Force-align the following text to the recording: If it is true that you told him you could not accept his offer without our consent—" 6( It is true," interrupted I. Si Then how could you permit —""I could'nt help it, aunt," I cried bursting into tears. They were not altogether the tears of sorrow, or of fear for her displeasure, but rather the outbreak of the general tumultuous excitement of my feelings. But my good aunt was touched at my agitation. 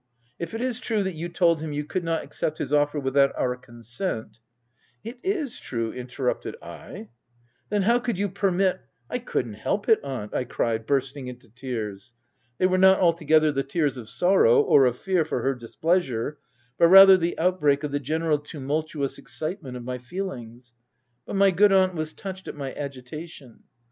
If 0.39 0.55
it 0.55 0.61
is 0.61 0.79
true 0.79 1.03
that 1.03 1.13
you 1.13 1.29
told 1.29 1.61
him 1.61 1.73
you 1.73 1.85
could 1.85 2.03
not 2.03 2.23
accept 2.23 2.57
his 2.57 2.73
offer 2.73 2.99
without 2.99 3.35
our 3.37 3.55
consent—" 3.55 4.39
6( 5.05 5.19
It 5.19 5.19
is 5.21 5.59
true," 5.59 5.93
interrupted 5.93 6.55
I. 6.59 6.93
Si 6.93 7.09
Then 7.69 7.81
how 7.83 7.99
could 7.99 8.17
you 8.17 8.27
permit 8.27 8.81
—""I 9.11 9.19
could'nt 9.19 9.53
help 9.57 9.87
it, 9.87 9.99
aunt," 10.03 10.33
I 10.33 10.43
cried 10.45 10.87
bursting 10.87 11.27
into 11.27 11.49
tears. 11.49 12.15
They 12.57 12.65
were 12.65 12.79
not 12.79 12.99
altogether 12.99 13.51
the 13.51 13.61
tears 13.61 13.95
of 13.95 14.09
sorrow, 14.09 14.59
or 14.59 14.87
of 14.87 14.97
fear 14.97 15.23
for 15.23 15.43
her 15.43 15.53
displeasure, 15.53 16.39
but 16.79 16.87
rather 16.87 17.15
the 17.15 17.37
outbreak 17.37 17.83
of 17.83 17.91
the 17.91 17.99
general 17.99 18.39
tumultuous 18.39 19.19
excitement 19.19 19.77
of 19.77 19.83
my 19.83 19.99
feelings. 19.99 20.73
But 21.27 21.35
my 21.35 21.51
good 21.51 21.71
aunt 21.71 21.93
was 21.93 22.11
touched 22.11 22.47
at 22.47 22.55
my 22.55 22.73
agitation. 22.73 23.65